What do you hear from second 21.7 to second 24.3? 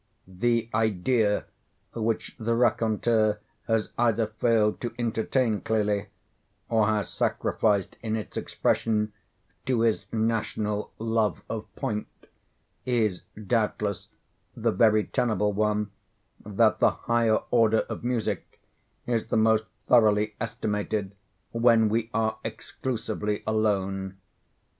we are exclusively alone.